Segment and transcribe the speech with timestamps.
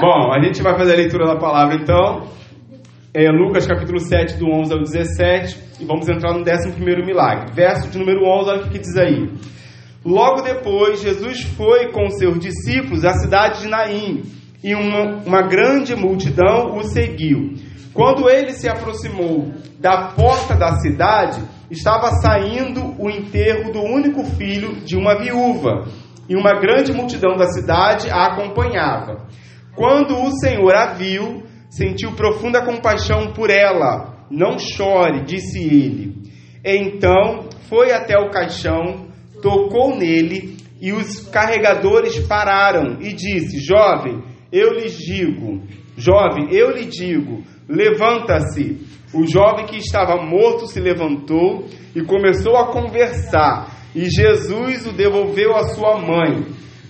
[0.00, 2.28] Bom, a gente vai fazer a leitura da palavra então.
[3.12, 5.58] É Lucas capítulo 7, do 11 ao 17.
[5.80, 7.52] E vamos entrar no 11 milagre.
[7.52, 9.28] Verso de número 11, olha o que diz aí.
[10.04, 14.22] Logo depois, Jesus foi com seus discípulos à cidade de Naim.
[14.62, 17.54] E uma, uma grande multidão o seguiu.
[17.92, 24.76] Quando ele se aproximou da porta da cidade, estava saindo o enterro do único filho
[24.84, 25.88] de uma viúva,
[26.28, 29.26] e uma grande multidão da cidade a acompanhava.
[29.78, 34.26] Quando o Senhor a viu, sentiu profunda compaixão por ela.
[34.28, 36.16] Não chore, disse ele.
[36.64, 39.06] Então foi até o caixão,
[39.40, 45.62] tocou nele, e os carregadores pararam e disse: Jovem, eu lhes digo,
[45.96, 48.84] jovem, eu lhe digo, levanta-se.
[49.14, 55.54] O jovem que estava morto se levantou e começou a conversar, e Jesus o devolveu
[55.54, 56.44] à sua mãe.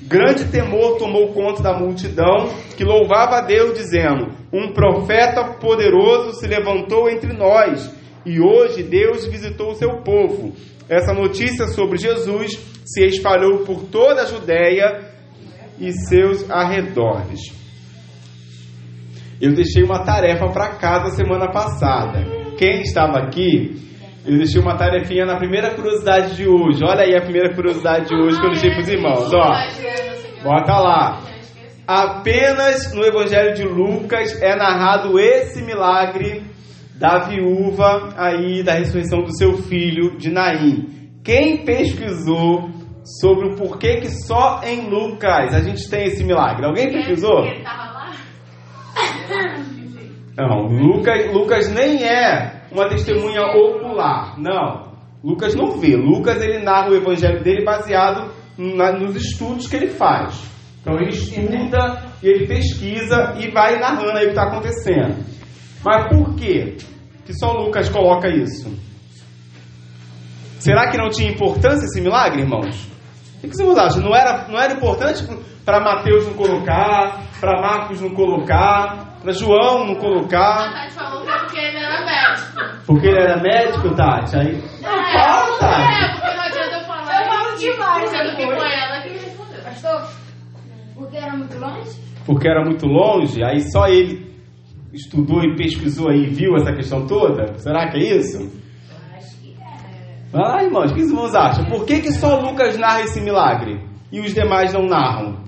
[0.08, 6.46] Grande temor tomou conta da multidão, que louvava a Deus, dizendo: Um profeta poderoso se
[6.46, 10.54] levantou entre nós, e hoje Deus visitou o seu povo.
[10.88, 15.12] Essa notícia sobre Jesus se espalhou por toda a Judéia
[15.78, 17.40] e seus arredores.
[19.38, 22.24] Eu deixei uma tarefa para casa semana passada.
[22.56, 23.76] Quem estava aqui,
[24.28, 26.84] eu deixei uma tarefinha na primeira curiosidade de hoje.
[26.84, 29.32] Olha aí a primeira curiosidade de hoje que eu deixei para os irmãos.
[29.32, 31.20] Ó, bota lá.
[31.86, 36.42] Apenas no Evangelho de Lucas é narrado esse milagre
[36.98, 41.10] da viúva aí da ressurreição do seu filho de Naim.
[41.24, 42.68] Quem pesquisou
[43.22, 46.66] sobre o porquê que só em Lucas a gente tem esse milagre?
[46.66, 47.44] Alguém pesquisou?
[50.36, 54.38] Não, Lucas, Lucas nem é uma testemunha ocular.
[54.38, 54.88] Não.
[55.22, 55.96] Lucas não vê.
[55.96, 60.48] Lucas ele narra o evangelho dele baseado na, nos estudos que ele faz.
[60.80, 65.24] Então ele estuda e ele pesquisa e vai narrando aí o que está acontecendo.
[65.84, 66.76] Mas por quê
[67.24, 68.72] que só Lucas coloca isso?
[70.58, 72.88] Será que não tinha importância esse milagre, irmãos?
[73.42, 74.02] O que vocês acham?
[74.02, 75.24] Não era, não era importante
[75.64, 80.90] para Mateus não colocar, para Marcos não colocar, para João não colocar?
[80.90, 81.60] Falou que é porque.
[82.88, 84.34] Porque ele era médico, Tati?
[84.34, 84.52] Aí.
[84.80, 85.92] Não, fala, Tati.
[85.92, 87.20] É, porque não adianta eu falar.
[87.20, 88.58] Eu falo demais, Sendo que depois.
[88.58, 89.62] foi ela que respondeu.
[89.62, 90.08] Pastor,
[90.94, 91.90] porque era muito longe?
[92.24, 94.26] Porque era muito longe, aí só ele
[94.92, 97.58] estudou e pesquisou aí e viu essa questão toda?
[97.58, 98.50] Será que é isso?
[100.32, 101.66] Ah, irmãos, o que os irmãos acham?
[101.66, 105.38] Por que, que só Lucas narra esse milagre e os demais não narram?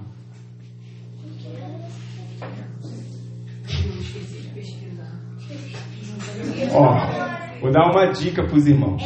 [6.73, 7.20] Ó,
[7.61, 9.03] vou dar uma dica para os irmãos.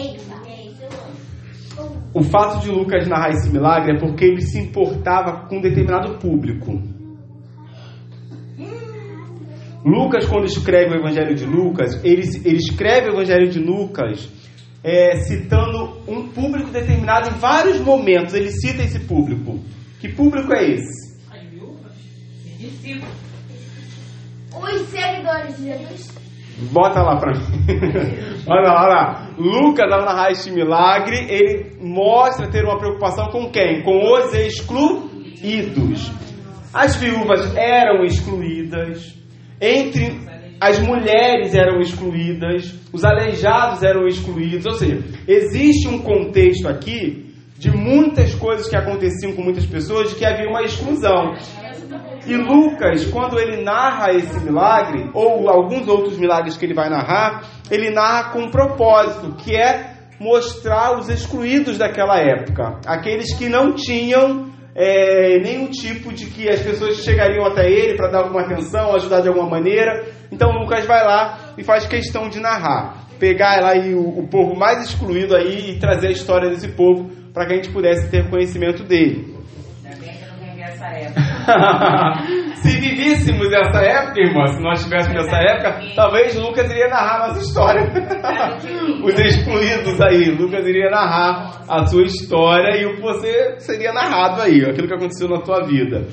[2.14, 6.18] O fato de Lucas narrar esse milagre é porque ele se importava com um determinado
[6.18, 6.80] público.
[9.84, 14.30] Lucas, quando escreve o Evangelho de Lucas, ele, ele escreve o Evangelho de Lucas
[14.82, 18.32] é, citando um público determinado em vários momentos.
[18.32, 19.58] Ele cita esse público.
[20.00, 21.14] Que público é esse?
[24.56, 26.23] Os seguidores de Jesus.
[26.72, 27.44] Bota lá pra mim.
[28.46, 29.28] olha lá, olha lá.
[29.36, 33.82] Lucas, ao narrar este milagre, ele mostra ter uma preocupação com quem?
[33.82, 36.12] Com os excluídos.
[36.72, 39.14] As viúvas eram excluídas.
[39.60, 40.20] Entre
[40.60, 42.74] as mulheres eram excluídas.
[42.92, 44.66] Os aleijados eram excluídos.
[44.66, 50.16] Ou seja, existe um contexto aqui de muitas coisas que aconteciam com muitas pessoas de
[50.16, 51.34] que havia uma exclusão.
[52.26, 57.44] E Lucas, quando ele narra esse milagre, ou alguns outros milagres que ele vai narrar,
[57.70, 63.74] ele narra com um propósito, que é mostrar os excluídos daquela época, aqueles que não
[63.74, 68.94] tinham é, nenhum tipo de que as pessoas chegariam até ele para dar alguma atenção,
[68.94, 70.04] ajudar de alguma maneira.
[70.32, 74.56] Então Lucas vai lá e faz questão de narrar, pegar lá aí o, o povo
[74.56, 78.28] mais excluído aí e trazer a história desse povo para que a gente pudesse ter
[78.28, 79.36] conhecimento dele.
[79.84, 81.33] Ainda bem que eu não vivi essa época.
[82.56, 87.28] se vivíssemos essa época, irmã, se nós tivéssemos essa época, talvez Lucas iria narrar a
[87.28, 87.82] nossa história.
[89.04, 94.42] Os excluídos aí, Lucas iria narrar a sua história e o que você seria narrado
[94.42, 96.06] aí, aquilo que aconteceu na tua vida.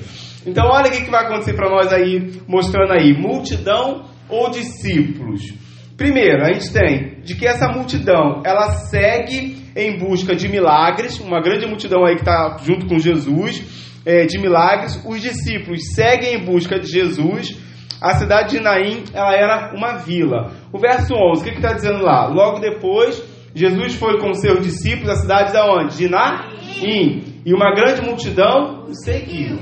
[0.46, 5.54] Então, olha o que que vai acontecer para nós aí, mostrando aí, multidão ou discípulos.
[5.96, 11.40] Primeiro, a gente tem de que essa multidão, ela segue em busca de milagres, uma
[11.40, 15.00] grande multidão aí que está junto com Jesus, é, de milagres.
[15.04, 17.56] Os discípulos seguem em busca de Jesus.
[18.00, 20.52] A cidade de Naim, ela era uma vila.
[20.72, 22.26] O verso 11, o que está dizendo lá?
[22.26, 23.22] Logo depois,
[23.54, 25.96] Jesus foi com seus discípulos à cidade da onde?
[25.96, 27.22] De Naim.
[27.44, 29.58] E uma grande multidão o seguiu.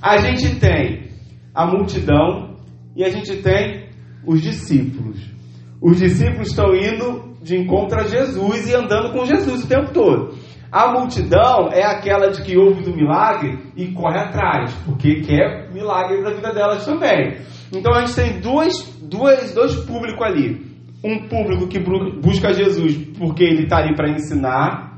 [0.00, 1.10] A gente tem
[1.54, 2.56] a multidão
[2.96, 3.88] e a gente tem
[4.26, 5.18] os discípulos.
[5.80, 10.34] Os discípulos estão indo de encontro a Jesus e andando com Jesus o tempo todo.
[10.70, 16.22] A multidão é aquela de que ouve do milagre e corre atrás, porque quer milagre
[16.22, 17.38] da vida delas também.
[17.72, 20.66] Então a gente tem duas, duas, dois públicos ali.
[21.02, 24.88] Um público que busca Jesus porque ele está ali para ensinar,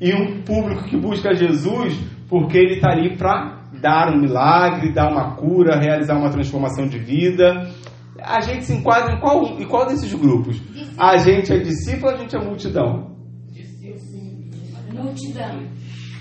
[0.00, 1.98] e um público que busca Jesus
[2.28, 6.98] porque ele está ali para dar um milagre, dar uma cura, realizar uma transformação de
[6.98, 7.70] vida.
[8.20, 10.60] A gente se enquadra em qual, em qual desses grupos?
[10.98, 13.15] A gente é discípulo ou a gente é multidão?
[15.02, 15.68] Multidão.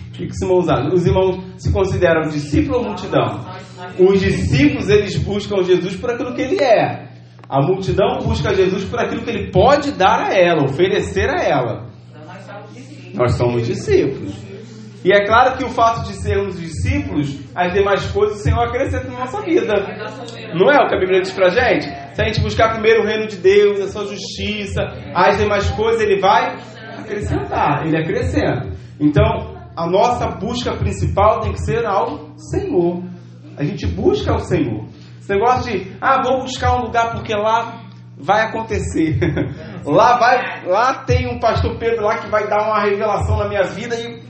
[0.07, 0.93] O que, irmãos acham?
[0.93, 3.45] Os irmãos se consideram discípulo ou multidão?
[3.99, 7.09] Os discípulos, eles buscam Jesus por aquilo que ele é.
[7.49, 11.89] A multidão busca Jesus por aquilo que ele pode dar a ela, oferecer a ela.
[13.13, 14.33] Nós somos discípulos.
[15.03, 19.07] E é claro que o fato de sermos discípulos, as demais coisas o Senhor acrescenta
[19.07, 19.73] na nossa vida.
[20.55, 21.85] Não é o que a Bíblia diz pra gente?
[22.15, 24.81] Se a gente buscar primeiro o reino de Deus, a sua justiça,
[25.13, 26.57] as demais coisas, ele vai
[27.05, 28.71] acrescentar, ele acrescenta.
[28.99, 33.03] Então, a nossa busca principal tem que ser ao Senhor.
[33.57, 34.85] A gente busca ao Senhor.
[35.19, 37.83] Esse negócio de, ah, vou buscar um lugar porque lá
[38.17, 39.17] vai acontecer.
[39.85, 43.63] lá vai, lá tem um pastor Pedro lá que vai dar uma revelação na minha
[43.63, 44.25] vida e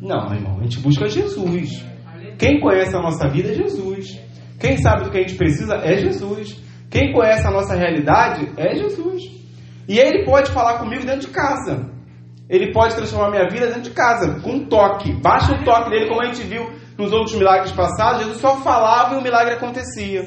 [0.00, 1.84] não, irmão, a gente busca Jesus.
[2.38, 4.18] Quem conhece a nossa vida é Jesus.
[4.58, 6.58] Quem sabe do que a gente precisa é Jesus.
[6.90, 9.22] Quem conhece a nossa realidade é Jesus.
[9.88, 11.90] E ele pode falar comigo dentro de casa.
[12.48, 15.12] Ele pode transformar minha vida dentro de casa, com um toque.
[15.12, 16.68] Baixa o toque dele, como a gente viu
[16.98, 18.22] nos outros milagres passados.
[18.22, 20.24] Jesus só falava e o milagre acontecia.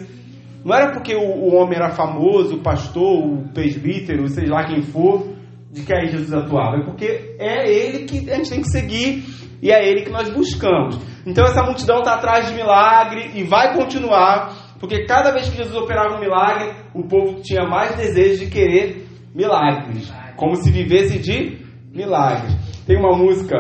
[0.63, 4.81] Não era porque o, o homem era famoso, o pastor, o presbítero, seja lá quem
[4.81, 5.33] for,
[5.69, 6.77] de que aí Jesus atuava.
[6.77, 9.25] É porque é ele que a gente tem que seguir
[9.61, 10.97] e é ele que nós buscamos.
[11.25, 15.75] Então essa multidão está atrás de milagre e vai continuar, porque cada vez que Jesus
[15.75, 21.57] operava um milagre, o povo tinha mais desejo de querer milagres, como se vivesse de
[21.93, 22.53] milagres.
[22.85, 23.57] Tem uma música,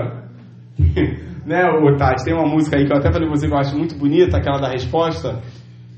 [1.45, 3.57] né, ô Tati, tem uma música aí que eu até falei pra você que eu
[3.57, 5.41] acho muito bonita, aquela da resposta.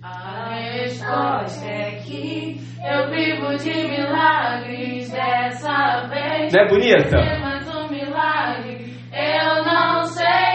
[0.03, 6.53] A resposta é que eu vivo de milagres dessa vez.
[6.53, 7.17] Não é bonita?
[7.77, 8.93] Um milagre.
[9.11, 10.54] Eu não sei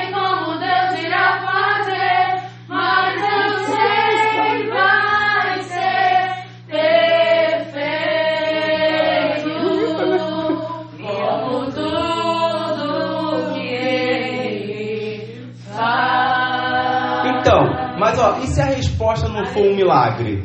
[17.38, 17.60] Então,
[17.98, 20.42] mas ó, e se a resposta não for um milagre?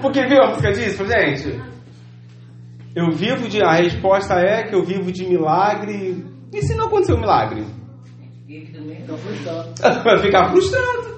[0.00, 1.60] Porque viu a música pra gente?
[2.94, 3.62] Eu vivo de.
[3.62, 6.24] A resposta é que eu vivo de milagre.
[6.52, 7.64] E se não acontecer um milagre?
[10.02, 11.16] Vai ficar frustrado.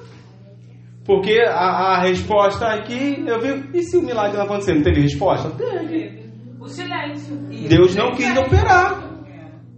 [1.04, 3.68] Porque a, a resposta aqui, eu vivo.
[3.76, 4.74] E se o milagre não acontecer?
[4.74, 5.50] Não teve resposta?
[5.50, 6.28] Teve.
[6.60, 7.36] O silêncio.
[7.68, 9.07] Deus não quis operar.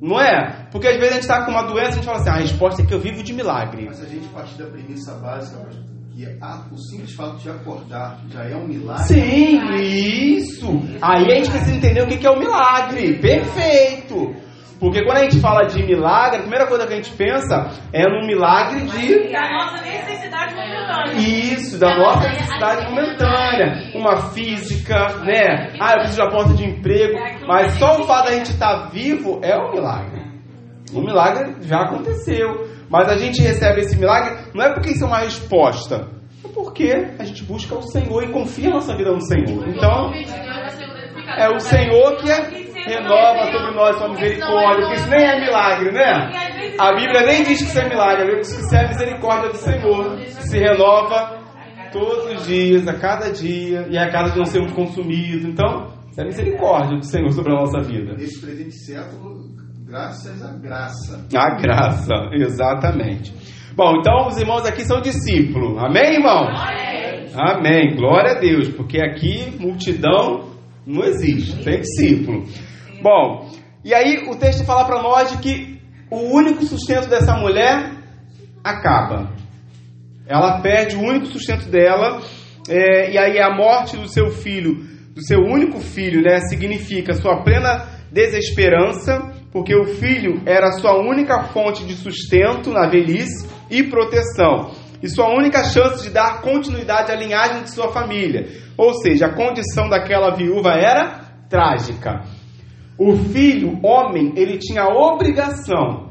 [0.00, 0.67] Não é?
[0.73, 2.37] Porque às vezes a gente está com uma doença e a gente fala assim: a
[2.37, 3.85] resposta é que eu vivo de milagre.
[3.87, 5.58] Mas a gente partir da premissa básica,
[6.14, 9.05] que a- o simples fato de acordar já é um milagre.
[9.05, 9.61] Sim,
[10.37, 10.67] isso.
[11.02, 13.19] Aí a gente precisa entender o que que é o milagre.
[13.20, 14.35] Perfeito.
[14.81, 18.03] Porque quando a gente fala de milagre, a primeira coisa que a gente pensa é
[18.09, 21.14] num milagre de E a nossa necessidade momentânea.
[21.19, 25.75] isso, da nossa necessidade momentânea, uma física, né?
[25.78, 28.88] Ah, eu preciso de uma porta de emprego, mas só o fato da gente estar
[28.90, 30.23] vivo é um milagre.
[30.95, 35.07] O milagre já aconteceu, mas a gente recebe esse milagre não é porque isso é
[35.07, 36.09] uma resposta,
[36.43, 39.69] é porque a gente busca o Senhor e confia a nossa vida no Senhor.
[39.69, 40.11] Então,
[41.37, 45.93] é o Senhor que é- renova sobre nós sua misericórdia, porque isso nem é milagre,
[45.93, 46.31] né?
[46.79, 48.89] A Bíblia nem diz que isso é milagre, a Bíblia diz que isso é a
[48.89, 51.41] misericórdia do Senhor, que se renova
[51.93, 55.45] todos os dias, a cada dia, e a cada dia não sermos consumidos.
[55.45, 58.15] Então, isso é a misericórdia do Senhor sobre a nossa vida.
[58.15, 59.41] Nesse presente século,
[59.87, 61.27] graças à graça.
[61.35, 63.35] A graça, exatamente.
[63.75, 65.79] Bom, então os irmãos aqui são discípulos.
[65.79, 66.49] Amém, irmão?
[67.35, 67.95] Amém.
[67.97, 70.51] Glória a Deus, porque aqui multidão
[70.87, 72.45] não existe, tem discípulo.
[73.02, 73.49] Bom,
[73.83, 75.80] e aí o texto fala para nós de que
[76.11, 77.92] o único sustento dessa mulher
[78.62, 79.33] acaba.
[80.26, 82.21] Ela perde o único sustento dela,
[82.69, 84.75] é, e aí a morte do seu filho,
[85.14, 91.45] do seu único filho, né, significa sua plena desesperança, porque o filho era sua única
[91.45, 97.16] fonte de sustento na velhice e proteção, e sua única chance de dar continuidade à
[97.16, 98.47] linhagem de sua família.
[98.76, 102.21] Ou seja, a condição daquela viúva era trágica.
[103.00, 106.11] O filho, homem, ele tinha a obrigação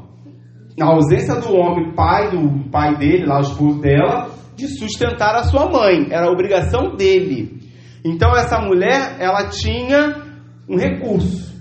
[0.76, 5.44] na ausência do homem, pai do pai dele, lá o esposo dela, de sustentar a
[5.44, 6.08] sua mãe.
[6.10, 7.60] Era a obrigação dele.
[8.04, 10.20] Então essa mulher, ela tinha
[10.68, 11.56] um recurso.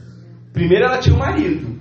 [0.51, 1.77] Primeiro ela tinha o marido.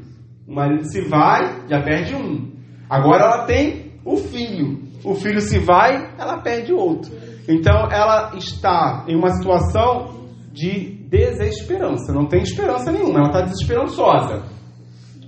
[0.47, 2.53] O marido se vai, já perde um.
[2.91, 4.83] Agora ela tem o filho.
[5.03, 7.11] O filho se vai, ela perde outro.
[7.49, 10.18] Então ela está em uma situação
[10.59, 12.13] de desesperança.
[12.13, 13.21] Não tem esperança nenhuma.
[13.21, 14.43] Ela está desesperançosa.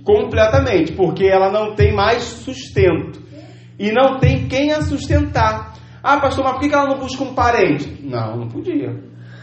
[0.03, 0.91] Completamente.
[0.93, 3.21] Porque ela não tem mais sustento.
[3.79, 5.73] E não tem quem a sustentar.
[6.03, 8.03] Ah, pastor, mas por que ela não busca um parente?
[8.03, 8.91] Não, não podia.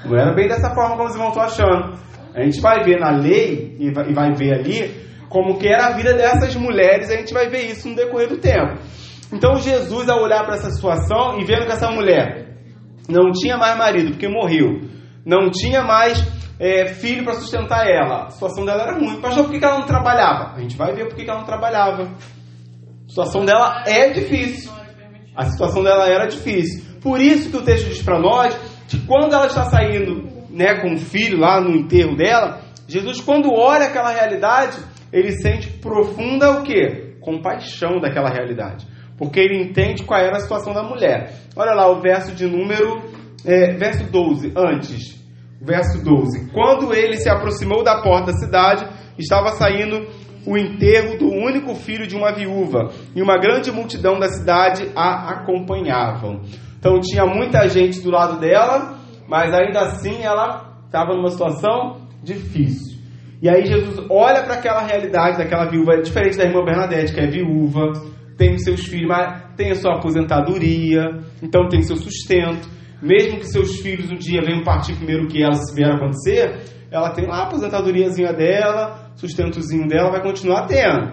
[0.04, 1.98] Não era bem dessa forma como vocês vão estar achando.
[2.34, 6.14] A gente vai ver na lei e vai ver ali como que era a vida
[6.14, 8.80] dessas mulheres, a gente vai ver isso no decorrer do tempo.
[9.32, 12.56] Então Jesus, ao olhar para essa situação e vendo que essa mulher
[13.08, 14.87] não tinha mais marido, porque morreu,
[15.28, 16.26] não tinha mais
[16.58, 19.20] é, filho para sustentar ela, a situação dela era ruim.
[19.20, 20.54] Pastor, por que ela não trabalhava?
[20.56, 22.04] A gente vai ver por que ela não trabalhava.
[22.04, 24.72] A situação dela é difícil.
[25.36, 26.82] A situação dela era difícil.
[27.02, 28.58] Por isso que o texto diz para nós
[28.88, 33.52] que quando ela está saindo né, com o filho lá no enterro dela, Jesus, quando
[33.52, 34.78] olha aquela realidade,
[35.12, 37.18] ele sente profunda o quê?
[37.20, 38.86] Compaixão daquela realidade.
[39.18, 41.34] Porque ele entende qual era a situação da mulher.
[41.54, 43.02] Olha lá o verso de número,
[43.44, 45.17] é, verso 12, antes.
[45.60, 46.50] Verso 12.
[46.52, 48.86] Quando ele se aproximou da porta da cidade,
[49.18, 50.06] estava saindo
[50.46, 55.30] o enterro do único filho de uma viúva, e uma grande multidão da cidade a
[55.30, 56.40] acompanhavam.
[56.78, 58.98] Então tinha muita gente do lado dela,
[59.28, 62.98] mas ainda assim ela estava numa situação difícil.
[63.42, 67.20] E aí Jesus olha para aquela realidade daquela viúva, é diferente da irmã Bernadette, que
[67.20, 67.92] é viúva,
[68.36, 72.77] tem seus filhos, mas tem a sua aposentadoria, então tem seu sustento.
[73.00, 76.62] Mesmo que seus filhos um dia venham partir primeiro que ela, se vier a acontecer,
[76.90, 81.12] ela tem lá a aposentadoriazinha dela, sustentozinho dela, vai continuar tendo.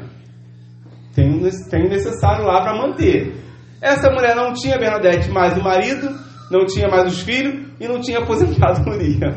[1.13, 1.39] Tem,
[1.69, 3.33] tem necessário lá para manter.
[3.81, 6.09] Essa mulher não tinha Bernadette mais o marido,
[6.51, 9.35] não tinha mais os filhos e não tinha aposentadoria.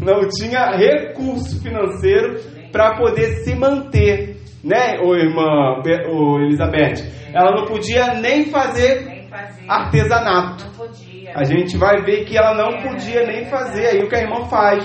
[0.00, 2.40] Não tinha recurso financeiro
[2.70, 7.04] para poder se manter, né, ô irmã ô Elizabeth?
[7.34, 9.64] Ela não podia nem fazer Nem fazer.
[9.68, 10.64] artesanato.
[10.66, 11.07] Não podia.
[11.34, 14.44] A gente vai ver que ela não podia nem fazer aí o que a irmã
[14.46, 14.84] faz.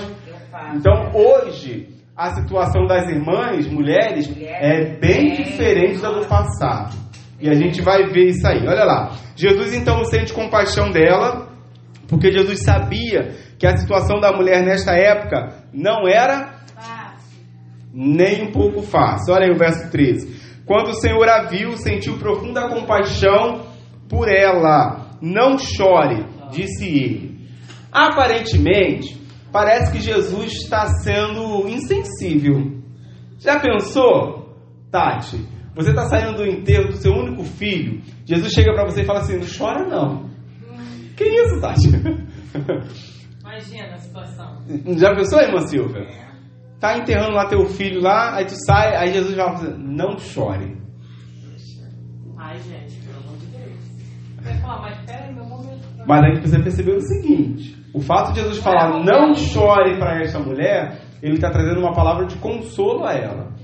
[0.74, 6.96] Então, hoje, a situação das irmãs, mulheres, é bem diferente da do passado.
[7.40, 8.66] E a gente vai ver isso aí.
[8.66, 9.10] Olha lá.
[9.36, 11.48] Jesus então sente compaixão dela,
[12.08, 16.54] porque Jesus sabia que a situação da mulher nesta época não era
[17.92, 19.34] nem um pouco fácil.
[19.34, 20.62] Olha aí o verso 13.
[20.66, 23.66] Quando o Senhor a viu, sentiu profunda compaixão
[24.08, 25.04] por ela.
[25.20, 26.24] Não chore,
[26.54, 27.48] disse ele.
[27.92, 29.20] Aparentemente,
[29.52, 32.80] parece que Jesus está sendo insensível.
[33.38, 34.56] Já pensou,
[34.90, 35.36] Tati?
[35.76, 38.00] Você está saindo do enterro do seu único filho.
[38.24, 40.30] Jesus chega para você e fala assim: não chora não.
[41.16, 41.88] Que isso, Tati?
[43.40, 44.62] Imagina a situação.
[44.96, 46.06] Já pensou, irmã Silvia?
[46.80, 50.76] Tá enterrando lá teu filho lá, aí tu sai, aí Jesus vai falar, não chore.
[52.36, 53.82] Ai, gente, pelo amor de Deus.
[54.42, 55.53] Vai falar, mas peraí, meu.
[56.06, 60.20] Mas a gente precisa perceber o seguinte: o fato de Jesus falar não chore para
[60.20, 63.54] esta mulher, ele está trazendo uma palavra de consolo a ela.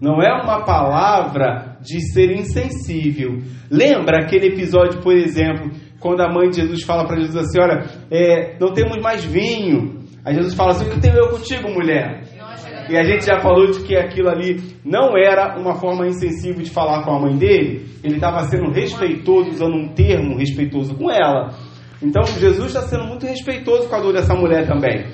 [0.00, 3.38] Não é uma palavra de ser insensível.
[3.70, 7.84] Lembra aquele episódio, por exemplo, quando a mãe de Jesus fala para Jesus assim: Olha,
[8.10, 10.00] é, não temos mais vinho.
[10.24, 12.22] Aí Jesus fala assim: O que tenho eu contigo, mulher?
[12.88, 16.70] E a gente já falou de que aquilo ali não era uma forma insensível de
[16.70, 17.86] falar com a mãe dele.
[18.02, 21.50] Ele estava sendo respeitoso, usando um termo respeitoso com ela.
[22.02, 25.06] Então Jesus está sendo muito respeitoso com a dor dessa mulher também.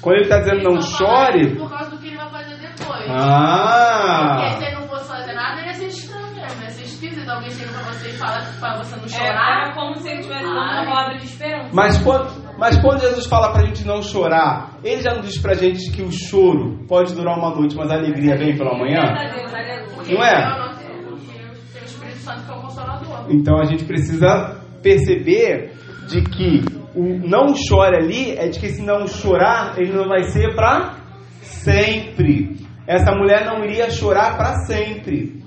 [0.00, 1.56] Quando ele está dizendo não chore.
[1.58, 3.04] Por causa do que ele vai fazer depois.
[3.10, 4.36] Ah!
[4.38, 6.62] Porque se ele não fosse fazer nada, ele ia ser estranho mesmo.
[6.62, 7.28] Ia ser esquisito.
[7.28, 9.74] Alguém chega pra você e fala pra você não Era chorar.
[9.74, 11.68] como se ele estivesse dando uma palavra de esperança.
[11.74, 15.52] Mas quando, mas quando Jesus fala pra gente não chorar, ele já não diz pra
[15.52, 19.02] gente que o choro pode durar uma noite, mas a alegria vem pela manhã?
[19.02, 20.42] Não é?
[20.42, 23.26] eu não tenho- porque o Espírito Santo que é o consolador.
[23.28, 25.72] Então a gente precisa perceber
[26.08, 26.64] de que
[26.94, 30.96] o não chore ali é de que se não chorar, ele não vai ser para
[31.40, 32.56] sempre.
[32.86, 35.40] Essa mulher não iria chorar para sempre.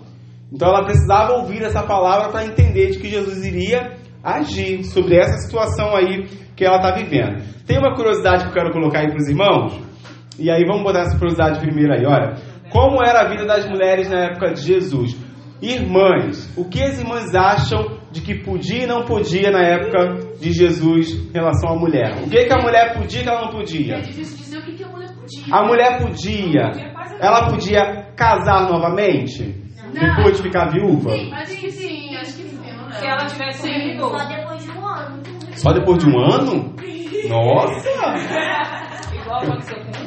[0.52, 5.38] Então ela precisava ouvir essa palavra para entender de que Jesus iria agir sobre essa
[5.40, 7.44] situação aí que ela está vivendo.
[7.66, 9.82] Tem uma curiosidade que eu quero colocar aí para os irmãos.
[10.40, 12.36] E aí vamos botar essa curiosidade primeiro aí, olha.
[12.72, 15.16] Como era a vida das mulheres na época de Jesus?
[15.62, 20.52] Irmãs, o que as irmãs acham de que podia e não podia na época de
[20.54, 22.14] Jesus em relação à mulher?
[22.24, 24.00] O que, que a mulher podia e que ela não É podia?
[24.02, 25.56] difícil dizer o que, que a mulher podia.
[25.56, 26.72] A mulher podia,
[27.20, 29.62] ela podia casar novamente?
[29.94, 31.12] Depois de ficar viúva?
[31.32, 34.00] Mas sim, sim, acho que sim, não Se ela tivesse Sim.
[34.00, 35.24] Só depois de um ano.
[35.56, 36.76] Só depois de um ano?
[37.30, 37.90] Nossa!
[39.16, 40.04] Igual aconteceu com.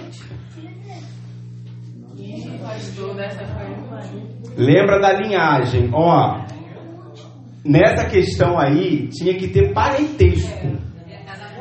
[4.57, 6.46] Lembra da linhagem, ó.
[7.67, 10.67] Nessa questão aí, tinha que ter parentesco.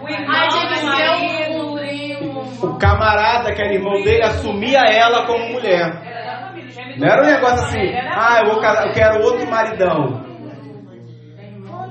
[0.04, 2.42] O irmão primo.
[2.62, 6.02] O camarada, que era irmão dele, assumia ela como mulher.
[6.04, 8.94] Era da família, já me Não era um negócio assim, ah, eu, vou casar, eu
[8.94, 10.26] quero outro maridão.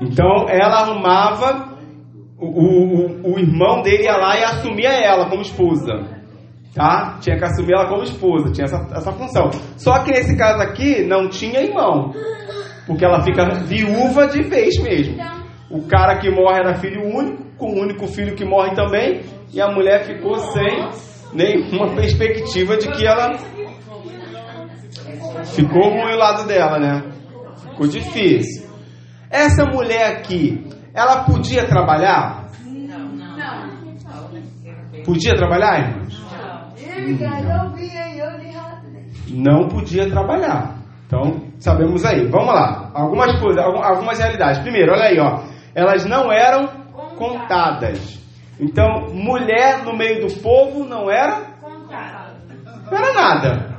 [0.01, 1.77] Então ela arrumava,
[2.37, 6.15] o, o, o irmão dele ia lá e assumia ela como esposa.
[6.73, 7.17] Tá?
[7.21, 9.49] Tinha que assumir ela como esposa, tinha essa, essa função.
[9.77, 12.11] Só que nesse caso aqui não tinha irmão.
[12.85, 15.17] Porque ela fica viúva de vez mesmo.
[15.69, 19.59] O cara que morre era filho único, com o único filho que morre também, e
[19.59, 20.89] a mulher ficou sem
[21.33, 23.37] nenhuma perspectiva de que ela
[25.55, 27.03] ficou ruim o lado dela, né?
[27.69, 28.65] Ficou difícil.
[29.29, 30.63] Essa mulher aqui,
[30.93, 32.45] ela podia trabalhar?
[35.03, 36.25] Podia trabalhar, irmãos?
[39.29, 40.74] Não podia trabalhar.
[41.23, 42.27] Então, sabemos aí.
[42.27, 42.91] Vamos lá.
[42.93, 44.59] Algumas coisas, algu- algumas realidades.
[44.61, 45.43] Primeiro, olha aí, ó.
[45.73, 46.67] Elas não eram
[47.17, 48.19] contadas.
[48.59, 51.41] Então, mulher no meio do povo não era?
[52.91, 53.75] Não era nada.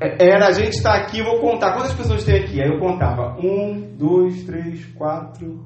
[0.00, 1.72] É- Era a gente estar aqui, eu vou contar.
[1.74, 2.60] Quantas pessoas tem aqui?
[2.62, 3.36] Aí eu contava.
[3.38, 5.60] Um, dois, três, quatro,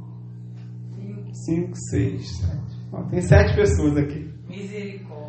[1.33, 2.75] cinco, seis, sete.
[2.93, 4.29] Ó, tem sete pessoas aqui.
[4.49, 5.24] Misericórdia.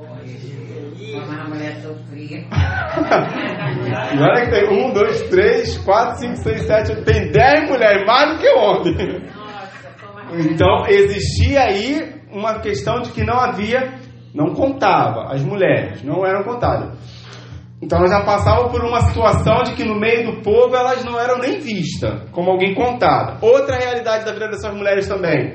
[1.48, 2.40] Mulher sofria.
[4.14, 6.96] E olha que tem um, dois, três, quatro, cinco, seis, sete.
[7.04, 8.96] Tem dez mulheres, mais do que homem.
[10.34, 13.94] Então existia aí uma questão de que não havia,
[14.34, 16.98] não contava, as mulheres não eram contadas.
[17.82, 21.20] Então elas já passavam por uma situação de que no meio do povo elas não
[21.20, 23.38] eram nem vistas como alguém contada.
[23.42, 25.54] Outra realidade da vida dessas mulheres também.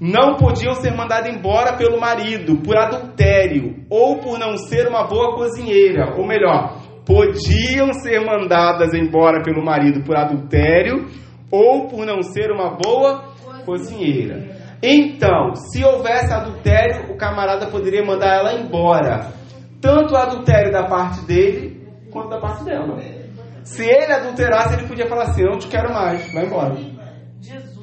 [0.00, 5.36] Não podiam ser mandadas embora pelo marido por adultério ou por não ser uma boa
[5.36, 6.14] cozinheira.
[6.16, 11.06] Ou melhor, podiam ser mandadas embora pelo marido por adultério
[11.50, 13.24] ou por não ser uma boa
[13.66, 14.58] cozinheira.
[14.82, 19.32] Então, se houvesse adultério, o camarada poderia mandar ela embora.
[19.82, 22.98] Tanto o adultério da parte dele, quanto da parte dela.
[23.64, 26.74] Se ele adulterasse, ele podia falar assim: Eu não te quero mais, vai embora.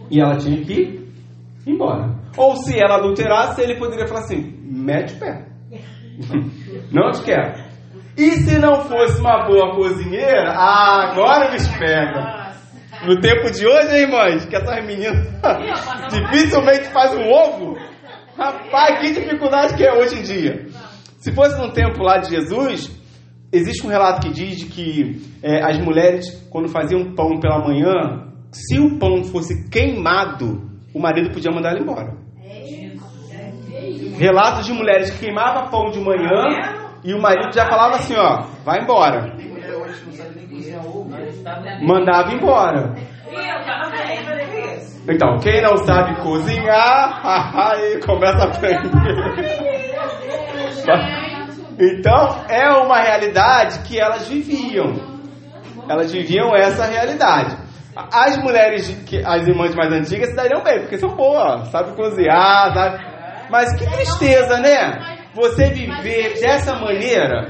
[0.09, 1.06] E ela tinha que
[1.71, 2.15] embora.
[2.35, 5.45] Ou se ela adulterasse, ele poderia falar assim: Mete o pé.
[6.91, 7.67] Não te quero.
[8.17, 12.47] E se não fosse uma boa cozinheira, ah, agora me pega.
[13.05, 14.43] No tempo de hoje, hein, irmãs?
[14.45, 15.27] Que essas meninas
[16.09, 17.77] dificilmente fazem um ovo.
[18.35, 20.65] Rapaz, que dificuldade que é hoje em dia.
[21.19, 22.91] Se fosse no tempo lá de Jesus,
[23.51, 28.79] existe um relato que diz que é, as mulheres, quando faziam pão pela manhã, se
[28.79, 32.13] o pão fosse queimado, o marido podia mandar ela embora.
[34.17, 38.47] Relatos de mulheres que queimavam pão de manhã e o marido já falava assim, ó,
[38.65, 39.31] vai embora.
[41.81, 42.95] Mandava embora.
[45.09, 47.21] Então, quem não sabe cozinhar,
[48.05, 48.91] começa a aprender.
[51.79, 54.95] Então, é uma realidade que elas viviam.
[55.87, 57.55] Elas viviam essa realidade.
[58.13, 62.71] As mulheres, que, as irmãs mais antigas se dariam bem, porque são boas, sabem cozinhar,
[62.71, 63.05] sabe?
[63.49, 65.29] Mas que tristeza, né?
[65.33, 67.47] Você viver dessa maneira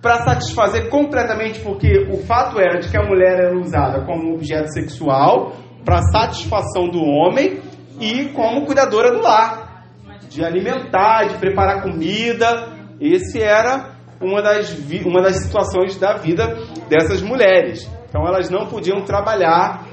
[0.00, 4.72] para satisfazer completamente, porque o fato era de que a mulher era usada como objeto
[4.72, 5.52] sexual
[5.84, 7.60] para satisfação do homem
[8.00, 9.84] e como cuidadora do lar,
[10.28, 12.68] de alimentar, de preparar comida.
[13.00, 16.56] Esse era uma das, uma das situações da vida
[16.88, 17.90] dessas mulheres.
[18.14, 19.86] Então elas não podiam trabalhar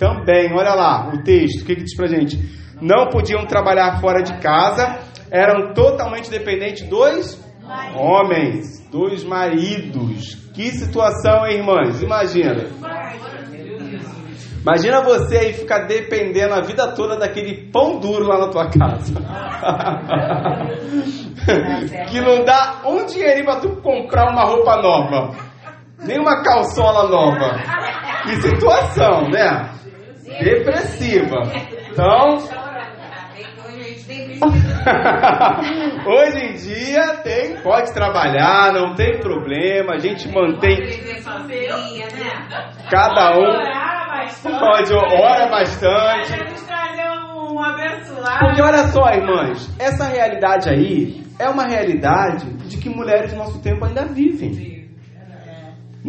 [0.00, 0.52] também.
[0.52, 2.36] Olha lá o texto, o que, que diz pra gente?
[2.82, 4.98] Não podiam trabalhar fora de casa,
[5.30, 7.40] eram totalmente dependentes dos
[7.94, 10.34] homens, dos maridos.
[10.52, 12.02] Que situação, hein, irmãs?
[12.02, 12.66] Imagina.
[14.60, 19.14] Imagina você aí ficar dependendo a vida toda daquele pão duro lá na tua casa.
[22.10, 25.47] que não dá um dinheirinho pra tu comprar uma roupa nova.
[26.04, 27.56] Nem uma calçola nova.
[28.24, 29.70] Que situação, né?
[30.42, 31.42] Depressiva.
[31.90, 32.38] Então,
[36.06, 40.78] hoje em dia tem, pode trabalhar, não tem problema, a gente mantém
[42.90, 43.98] cada um Orar
[44.42, 46.32] pode ora bastante.
[48.40, 53.60] Porque olha só, irmãs, essa realidade aí é uma realidade de que mulheres do nosso
[53.60, 54.77] tempo ainda vivem.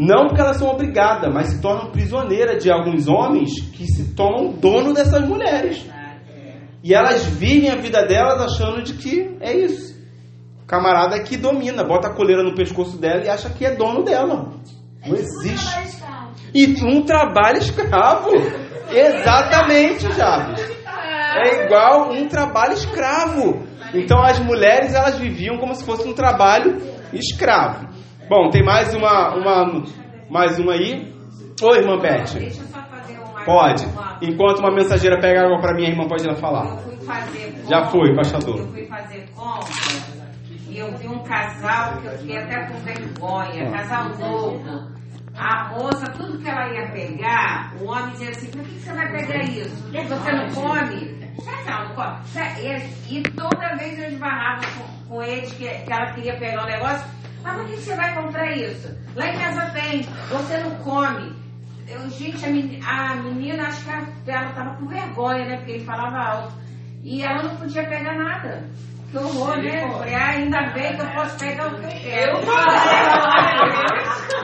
[0.02, 4.54] Não porque elas são obrigadas, mas se tornam prisioneiras de alguns homens que se tornam
[4.54, 5.86] dono dessas mulheres.
[6.82, 10.00] E elas vivem a vida delas achando de que é isso.
[10.64, 13.76] O camarada é que domina, bota a coleira no pescoço dela e acha que é
[13.76, 14.54] dono dela.
[15.06, 15.76] Não existe.
[16.54, 18.30] E um trabalho escravo.
[18.90, 20.62] Exatamente, Jabes.
[21.36, 23.68] É igual um trabalho escravo.
[23.94, 26.82] Então as mulheres elas viviam como se fosse um trabalho
[27.12, 27.90] escravo.
[28.30, 29.84] Bom, tem mais uma, uma
[30.30, 31.12] mais uma aí.
[31.64, 32.38] Oi, irmã Beth.
[32.38, 33.44] Deixa eu só fazer uma.
[33.44, 33.84] Pode.
[34.22, 36.66] Enquanto uma mensageira pega água para mim, a irmã pode ir lá falar.
[36.66, 38.60] Eu fui fazer Já foi, pastor.
[38.60, 39.74] Eu fui fazer compra
[40.70, 45.00] e eu vi um casal que eu fiquei até com vergonha, casal novo.
[45.36, 49.12] A moça, tudo que ela ia pegar, o homem dizia assim, por que você vai
[49.12, 49.92] pegar isso?
[49.92, 51.18] Você não come?
[51.66, 52.18] Ela não come?
[53.08, 56.68] E, e toda vez eu esbarrava com, com eles que, que ela queria pegar um
[56.68, 57.08] negócio,
[57.44, 58.96] mas por que você vai comprar isso?
[59.16, 61.34] Lá em casa tem, você não come.
[61.88, 65.58] Eu, gente, a menina, a menina, acho que a- ela tava com vergonha, né?
[65.58, 66.54] Porque ele falava alto.
[67.04, 68.64] E ela não podia pegar nada.
[69.10, 69.84] Que horror, né?
[69.86, 72.38] Eu falei, ah, ainda bem que eu posso pegar o que eu quero.
[72.38, 73.80] Eu falei,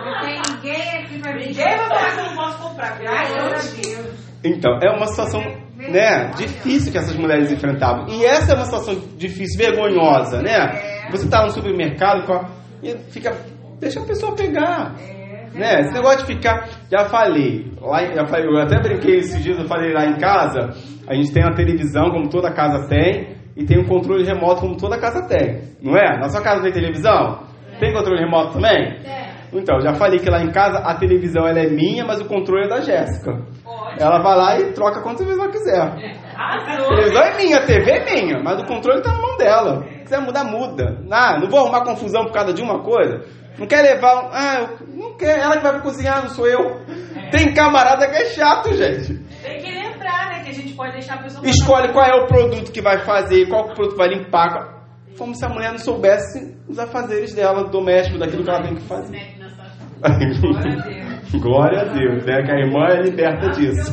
[0.05, 2.97] Não tem ninguém aqui pra me Ninguém vai falar que eu não posso comprar.
[2.97, 4.15] Graças a Deus.
[4.43, 5.41] Então, é uma situação
[5.75, 8.07] né, difícil que essas mulheres enfrentavam.
[8.09, 11.07] E essa é uma situação difícil, vergonhosa, né?
[11.11, 12.49] Você tá no supermercado com a-
[12.85, 13.35] e fica.
[13.79, 14.93] Deixa a pessoa pegar.
[15.53, 15.79] Né?
[15.81, 16.69] Esse negócio de ficar.
[16.91, 20.69] Já falei, lá, já falei, eu até brinquei esses dias, eu falei lá em casa,
[21.07, 24.77] a gente tem uma televisão, como toda casa tem, e tem um controle remoto, como
[24.77, 25.61] toda casa tem.
[25.81, 26.19] Não é?
[26.19, 27.43] Na sua casa tem televisão?
[27.79, 28.99] Tem controle remoto também?
[29.53, 32.65] Então, já falei que lá em casa a televisão ela é minha, mas o controle
[32.65, 33.31] é da Jéssica.
[33.97, 35.95] Ela vai lá e troca quantas vezes ela quiser.
[36.89, 39.83] Televisão é minha, a TV é minha, mas o controle tá na mão dela.
[39.83, 40.97] Se quiser mudar, muda.
[41.11, 43.23] Ah, não vou arrumar confusão por causa de uma coisa.
[43.57, 44.15] Não quer levar.
[44.25, 45.39] um- Ah, eu não quer.
[45.39, 46.81] Ela que vai cozinhar, não sou eu.
[47.31, 49.17] Tem camarada que é chato, gente.
[49.41, 50.43] Tem que lembrar, né?
[50.43, 51.47] Que a gente pode deixar a pessoa.
[51.47, 54.75] Escolhe qual é o produto que vai fazer, qual produto vai limpar.
[55.17, 58.81] Como se a mulher não soubesse os afazeres dela, domésticos, daquilo que ela tem que
[58.81, 59.17] fazer.
[61.33, 62.43] Glória a Deus, né?
[62.43, 63.91] Que a irmã é liberta disso.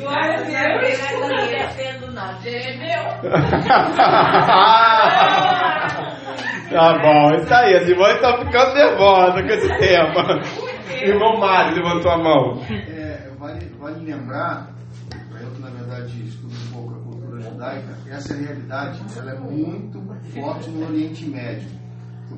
[0.00, 1.00] Glória a Deus.
[1.10, 2.40] Eu não defendo nada.
[6.70, 7.74] tá bom, isso aí.
[7.76, 10.40] As irmãs estão ficando nervosas com esse tema.
[11.02, 12.60] Irmão Mário levantou a mão.
[12.70, 14.68] É, vale, vale lembrar,
[15.40, 20.00] eu que na verdade estudo um pouco a cultura judaica, essa realidade ela é muito
[20.34, 21.68] forte no Oriente Médio,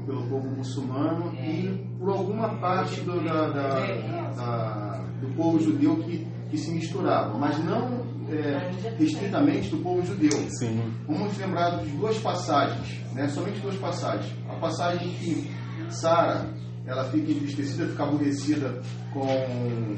[0.05, 6.27] pelo povo muçulmano e por alguma parte do, da- da- da- do povo judeu que,
[6.51, 10.33] que se misturava, mas não é, restritamente do povo judeu.
[10.59, 10.81] Sim.
[11.07, 13.29] Vamos lembrar de duas passagens, né?
[13.29, 14.33] somente duas passagens.
[14.49, 15.51] A passagem que
[15.91, 16.47] Sara
[16.87, 18.81] ela fica entristecida, fica aborrecida
[19.13, 19.23] com,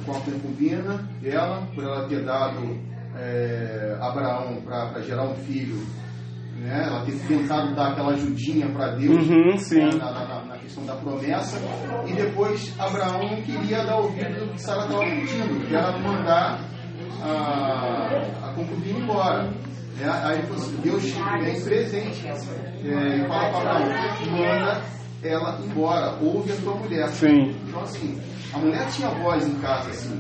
[0.04, 2.78] com a concubina dela, por ela ter dado
[3.16, 5.78] é, Abraão para gerar um filho.
[6.64, 6.82] Né?
[6.86, 9.90] Ela ter tentado dar aquela ajudinha para Deus Uhum, né?
[9.98, 11.58] na, na- na questão da promessa.
[12.06, 16.58] E depois Abraão não queria dar ouvido do que Sara estava pedindo, que era mandar
[17.22, 19.52] a, a concubina embora.
[20.00, 24.82] É, aí assim, Deus vem presente é, e fala para Abraão, manda
[25.24, 27.08] ela embora, ouve a tua mulher.
[27.08, 27.56] Sim.
[27.66, 28.20] Então assim,
[28.52, 30.18] a mulher tinha voz em casa, assim.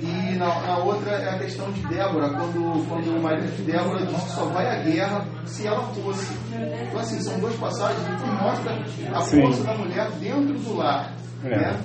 [0.00, 4.06] E na, na outra é a questão de Débora, quando, quando o marido de Débora
[4.06, 6.32] diz que só vai à guerra se ela fosse.
[6.52, 8.76] Então assim, são duas passagens que mostram
[9.12, 9.42] a Sim.
[9.42, 11.14] força da mulher dentro do lar.
[11.44, 11.50] É.
[11.50, 11.80] Né?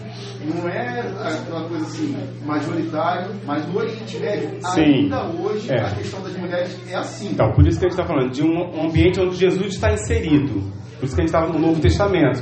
[0.45, 4.81] Não é aquela coisa assim, majoritária, mas no Oriente Médio, Sim.
[4.81, 5.79] ainda hoje, É.
[5.81, 7.29] a questão das mulheres é assim.
[7.31, 10.63] Então, por isso que a gente está falando de um ambiente onde Jesus está inserido.
[11.03, 12.41] Por isso que a gente estava no Novo Testamento.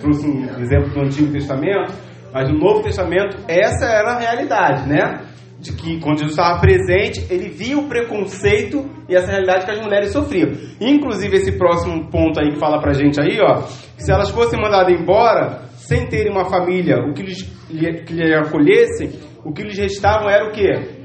[0.00, 1.92] Trouxe um exemplo do Antigo Testamento,
[2.32, 5.20] mas no Novo Testamento essa era a realidade, né?
[5.60, 9.80] De que quando Jesus estava presente, ele via o preconceito e essa realidade que as
[9.80, 10.50] mulheres sofriam.
[10.80, 13.62] Inclusive, esse próximo ponto aí que fala pra gente aí, ó,
[13.96, 18.12] que se elas fossem mandadas embora, sem terem uma família, o que lhes, lhe- que
[18.14, 19.12] lhe acolhessem,
[19.44, 20.98] o que lhes restavam era o quê?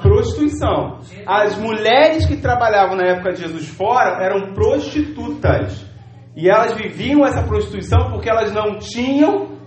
[0.00, 1.00] prostituição.
[1.26, 5.84] As mulheres que trabalhavam na época de Jesus fora eram prostitutas.
[6.38, 9.58] E elas viviam essa prostituição porque elas não tinham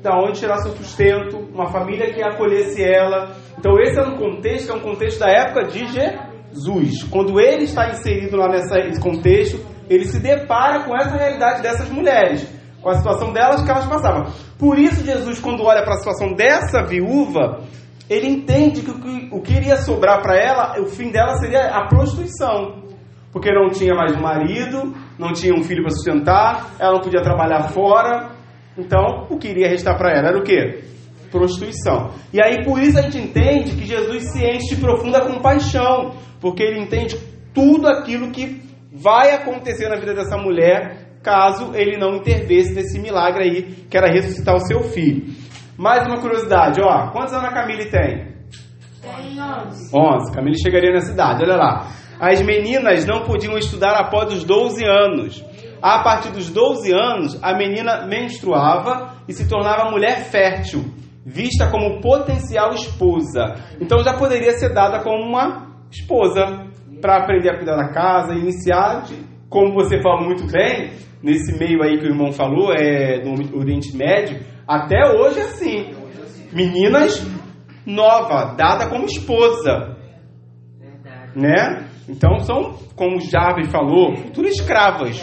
[0.00, 3.34] da onde tirar seu sustento, uma família que acolhesse ela.
[3.58, 7.02] Então esse é um contexto, é um contexto da época de Jesus.
[7.10, 9.58] Quando ele está inserido lá nesse contexto,
[9.90, 12.46] ele se depara com essa realidade dessas mulheres,
[12.80, 14.30] com a situação delas que elas passavam.
[14.56, 17.64] Por isso Jesus, quando olha para a situação dessa viúva,
[18.08, 18.92] ele entende que,
[19.32, 22.83] o que iria sobrar para ela, o fim dela seria a prostituição.
[23.34, 27.20] Porque não tinha mais um marido, não tinha um filho para sustentar, ela não podia
[27.20, 28.30] trabalhar fora.
[28.78, 30.84] Então, o que iria restar para ela era o quê?
[31.32, 32.12] Prostituição.
[32.32, 36.62] E aí, por isso a gente entende que Jesus se enche de profunda compaixão, porque
[36.62, 37.18] ele entende
[37.52, 43.42] tudo aquilo que vai acontecer na vida dessa mulher caso ele não intervesse nesse milagre
[43.42, 45.34] aí, que era ressuscitar o seu filho.
[45.76, 48.32] Mais uma curiosidade, ó, quantos anos a Camille tem?
[49.02, 49.90] Tem 11.
[49.92, 50.32] 11.
[50.32, 51.88] Camille chegaria nessa idade, olha lá.
[52.20, 55.44] As meninas não podiam estudar após os 12 anos.
[55.82, 60.84] A partir dos 12 anos, a menina menstruava e se tornava mulher fértil,
[61.26, 63.54] vista como potencial esposa.
[63.80, 66.66] Então já poderia ser dada como uma esposa
[67.02, 71.82] para aprender a cuidar da casa, iniciar, de- como você falou muito bem, nesse meio
[71.82, 75.94] aí que o irmão falou, é no Oriente Médio, até hoje é assim.
[76.52, 77.26] Meninas
[77.84, 79.96] nova, dada como esposa,
[80.80, 81.32] Verdade.
[81.38, 81.84] né?
[82.08, 85.18] Então são, como o Jarvis falou, futuras escravas.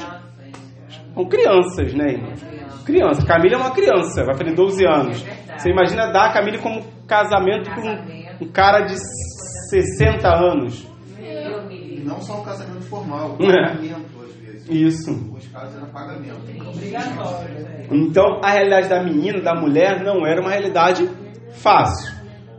[1.13, 2.15] São crianças, né?
[2.85, 3.25] Criança.
[3.25, 5.23] Camila é uma criança, vai fazer 12 anos.
[5.57, 8.95] Você imagina dar a Camila como casamento com um, um cara de
[9.69, 10.87] 60 anos.
[11.19, 13.67] E não só um casamento formal, É.
[13.67, 14.67] pagamento às vezes.
[14.69, 15.11] Isso.
[15.11, 16.39] Em alguns casos era pagamento.
[16.67, 17.53] Obrigatório.
[17.63, 17.87] né?
[17.91, 21.07] Então a realidade da menina, da mulher, não era uma realidade
[21.53, 22.11] fácil.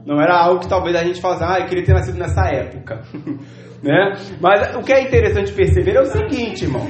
[0.06, 3.02] Não era algo que talvez a gente falasse, ah, eu queria ter nascido nessa época.
[3.82, 4.14] né?
[4.40, 6.86] Mas o que é interessante perceber é o seguinte, irmão.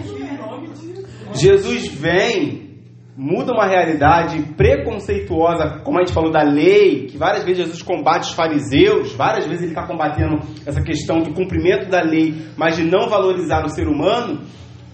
[1.35, 2.71] Jesus vem,
[3.17, 8.25] muda uma realidade preconceituosa, como a gente falou da lei, que várias vezes Jesus combate
[8.25, 12.85] os fariseus, várias vezes ele está combatendo essa questão do cumprimento da lei, mas de
[12.85, 14.43] não valorizar o ser humano.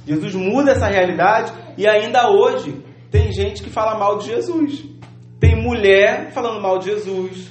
[0.07, 4.85] Jesus muda essa realidade e ainda hoje tem gente que fala mal de Jesus.
[5.41, 7.51] Tem mulher falando mal de Jesus,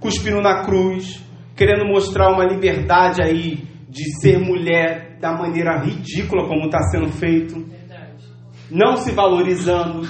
[0.00, 1.22] cuspindo na cruz,
[1.56, 7.58] querendo mostrar uma liberdade aí de ser mulher da maneira ridícula como está sendo feito
[7.58, 8.24] Verdade.
[8.70, 10.08] não se valorizando.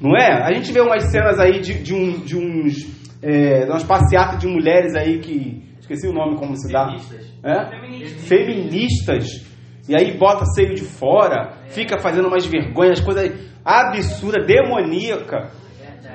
[0.00, 0.42] Não é?
[0.42, 2.96] A gente vê umas cenas aí de, de, um, de uns.
[3.22, 5.64] É, de umas passeatas de mulheres aí que.
[5.78, 6.88] Esqueci o nome como se dá.
[7.44, 7.70] É?
[7.70, 8.26] Feminista.
[8.26, 9.46] Feministas.
[9.88, 13.32] E aí bota seio de fora, fica fazendo umas vergonhas, coisa
[13.64, 15.52] absurda, demoníaca,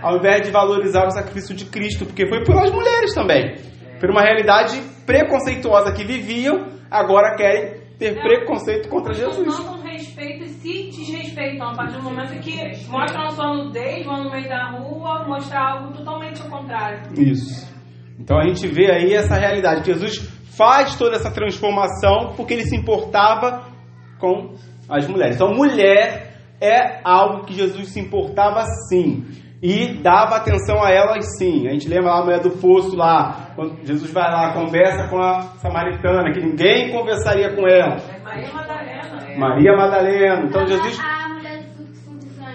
[0.02, 3.56] ao invés de valorizar o sacrifício de Cristo, porque foi pelas mulheres também.
[3.98, 9.48] Por uma realidade preconceituosa que viviam, agora querem ter preconceito contra Jesus.
[9.48, 12.56] Não com respeito e se desrespeitam a partir do momento que
[12.90, 17.14] mostram sua nudez, vão no meio da rua mostrar algo totalmente ao contrário.
[17.18, 17.72] Isso.
[18.20, 19.86] Então a gente vê aí essa realidade.
[19.86, 20.18] Jesus
[20.58, 23.72] faz toda essa transformação porque ele se importava
[24.20, 24.54] com
[24.88, 25.36] as mulheres.
[25.36, 29.26] Então, mulher é algo que Jesus se importava sim.
[29.62, 31.68] E dava atenção a elas sim.
[31.68, 35.22] A gente lembra lá a mulher do poço lá, quando Jesus vai lá, conversa com
[35.22, 37.98] a samaritana, que ninguém conversaria com ela.
[38.24, 39.38] Maria Madalena.
[39.38, 40.46] Maria Madalena.
[40.48, 41.00] Então Jesus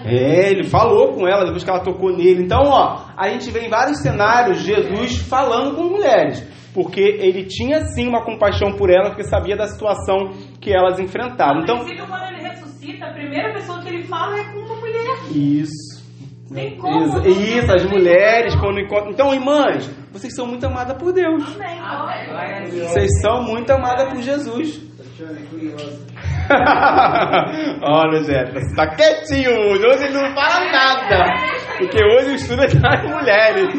[0.05, 2.43] é, ele falou com ela depois que ela tocou nele.
[2.43, 6.41] Então, ó, a gente vê em vários cenários Jesus falando com mulheres,
[6.73, 11.61] porque ele tinha sim uma compaixão por elas, porque sabia da situação que elas enfrentavam.
[11.61, 15.17] Então, quando ele ressuscita, a primeira pessoa que ele fala é com uma mulher.
[15.33, 15.96] isso.
[16.53, 19.11] Tem como Isso, as mulheres quando encontram.
[19.11, 21.43] Então, irmãs, vocês são muito amadas por Deus.
[21.55, 22.71] Amém.
[22.71, 24.81] Vocês são muito amadas por Jesus.
[27.83, 29.85] Olha, Zé, você tá quietinho hoje.
[29.85, 31.25] Hoje ele não fala nada.
[31.77, 33.75] Porque hoje o estudo é das mulheres.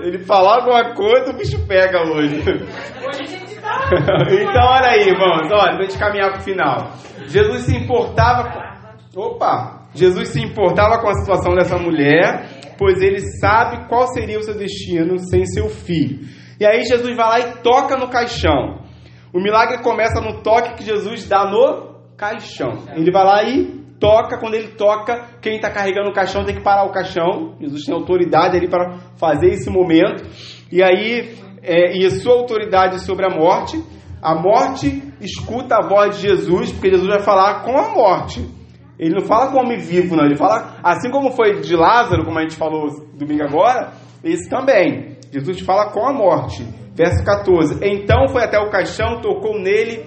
[0.00, 2.40] Ele falar alguma coisa, o bicho pega hoje.
[2.40, 3.86] Hoje a gente tá.
[4.30, 6.90] então, olha aí, irmãos, olha, pra gente caminhar pro final.
[7.26, 8.58] Jesus se importava com...
[9.20, 9.79] Opa!
[9.94, 14.56] Jesus se importava com a situação dessa mulher, pois ele sabe qual seria o seu
[14.56, 16.26] destino sem seu filho.
[16.58, 18.84] E aí Jesus vai lá e toca no caixão.
[19.32, 22.84] O milagre começa no toque que Jesus dá no caixão.
[22.94, 26.62] Ele vai lá e toca, quando ele toca, quem está carregando o caixão tem que
[26.62, 27.54] parar o caixão.
[27.60, 30.24] Jesus tem autoridade ali para fazer esse momento.
[30.72, 33.82] E aí, é, e a sua autoridade sobre a morte,
[34.22, 38.59] a morte escuta a voz de Jesus, porque Jesus vai falar com a morte.
[39.00, 40.26] Ele não fala com o homem vivo, não.
[40.26, 45.16] Ele fala, assim como foi de Lázaro, como a gente falou domingo agora, esse também.
[45.32, 46.62] Jesus fala com a morte.
[46.94, 47.80] Verso 14.
[47.82, 50.04] Então foi até o caixão, tocou nele,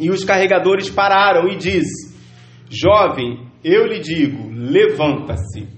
[0.00, 2.18] e os carregadores pararam e disse:
[2.68, 5.68] Jovem, eu lhe digo, levanta-se.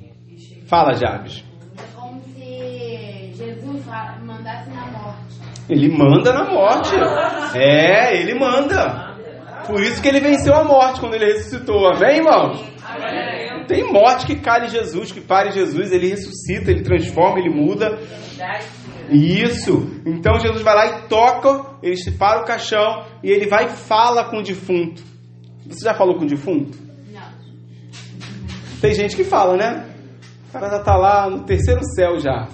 [0.67, 1.45] Fala, Jabes.
[1.77, 3.85] É como se Jesus
[4.25, 5.19] mandasse na morte.
[5.69, 6.95] Ele manda na morte.
[7.55, 9.08] É, ele manda.
[9.69, 11.87] Por isso que ele venceu a morte quando ele ressuscitou.
[11.89, 12.65] Amém, irmãos?
[13.59, 15.93] Não tem morte que cale Jesus, que pare Jesus.
[15.93, 17.99] Ele ressuscita, ele transforma, ele muda.
[19.11, 20.01] Isso.
[20.07, 24.25] Então Jesus vai lá e toca, ele separa o caixão e ele vai e fala
[24.25, 25.03] com o defunto.
[25.67, 26.79] Você já falou com o defunto?
[28.81, 29.87] Tem gente que fala, né?
[30.49, 32.49] O cara já tá lá no terceiro céu já.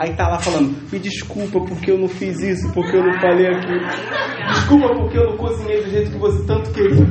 [0.00, 3.48] Aí tá lá falando, me desculpa porque eu não fiz isso, porque eu não falei
[3.48, 3.80] aquilo.
[4.48, 7.06] Desculpa porque eu não cozinhei do jeito que você tanto queria.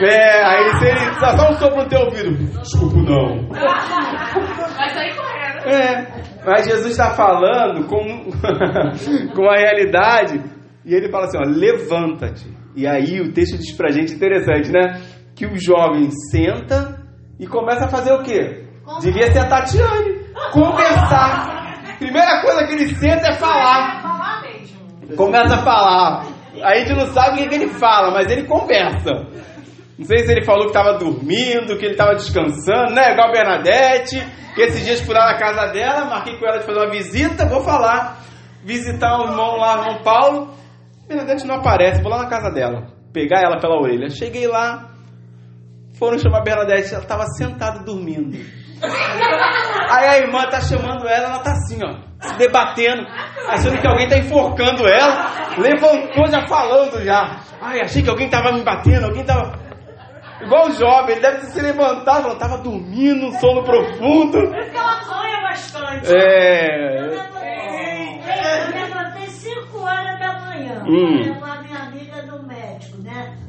[0.00, 2.60] É, aí ele só dá um sopro no teu ouvido.
[2.60, 3.48] Desculpa não.
[3.48, 5.74] Vai sair correndo.
[5.74, 8.30] É, mas Jesus está falando com,
[9.34, 10.40] com a realidade
[10.84, 12.46] e ele fala assim: ó, levanta-te.
[12.76, 15.00] E aí o texto diz pra gente interessante, né?
[15.34, 17.02] Que o jovem senta
[17.40, 18.68] e começa a fazer o quê?
[19.00, 20.21] Devia ser a Tatiane.
[20.50, 21.96] Conversar.
[21.98, 24.42] Primeira coisa que ele senta é falar.
[24.42, 25.16] Mesmo.
[25.16, 26.26] Começa a falar.
[26.62, 29.10] A gente não sabe o que, que ele fala, mas ele conversa.
[29.98, 33.12] Não sei se ele falou que estava dormindo, que ele estava descansando, né?
[33.12, 34.20] Igual a Bernadette,
[34.54, 37.46] que esses dias fui lá na casa dela, marquei com ela de fazer uma visita,
[37.46, 38.18] vou falar.
[38.64, 40.50] Visitar o irmão lá, o irmão Paulo.
[41.06, 44.08] Bernadette não aparece, vou lá na casa dela, pegar ela pela orelha.
[44.08, 44.90] Cheguei lá,
[45.98, 48.36] foram chamar a Bernadette, ela estava sentada dormindo.
[50.12, 53.06] A irmã tá chamando ela, ela tá assim, ó, se debatendo,
[53.48, 55.30] achando que alguém tá enforcando ela.
[55.56, 57.36] Levantou já falando já.
[57.60, 59.58] Ai, achei que alguém tava me batendo, alguém tava.
[60.42, 64.38] Igual o jovem, ele deve ter se levantado, ela tava dormindo, um sono profundo.
[64.50, 66.14] Porque ela sonha bastante.
[66.14, 66.98] É.
[66.98, 68.20] Eu levantei-
[68.74, 71.22] eu levantei 5 horas da manhã Hum.
[71.22, 72.98] para levar minha amiga no médico,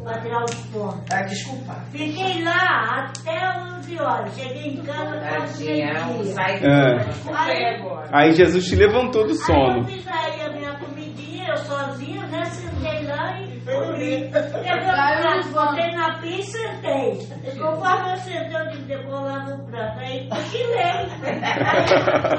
[0.04, 0.12] né?
[0.12, 1.02] Para tirar os pontos.
[1.12, 1.74] Ah, desculpa.
[1.92, 4.36] Fiquei lá até 11 horas.
[4.36, 6.34] Cheguei em casa quase meio-dia.
[6.34, 7.06] sai É.
[7.36, 9.84] Aí, Aí Jesus te levantou do aí eu sono.
[9.86, 12.44] fiz aí a minha comidinha, eu sozinha, né?
[12.46, 14.30] Sentei lá e dormi.
[14.32, 17.28] Eu botei na pia e sentei.
[17.58, 20.00] Conforme eu sentei, eu disse, eu vou lá no prato.
[20.00, 21.08] Aí cochilei.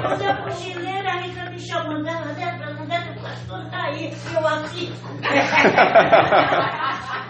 [0.01, 4.11] Quando eu cochilei, a Rita me chamando, ela dentro, não dentro, o pastor tá aí.
[4.35, 4.93] Eu assim.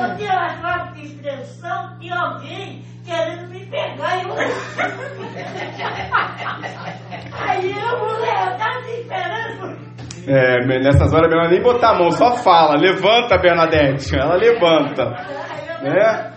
[0.00, 4.34] Eu tenho a impressão de alguém querendo me pegar e eu.
[7.32, 9.90] Aí eu, mulher, eu tava esperando.
[10.26, 12.76] É, nessas horas melhor nem botar a mão, só fala.
[12.76, 14.16] Levanta, Bernadette.
[14.16, 15.04] Ela levanta.
[15.82, 16.30] Né?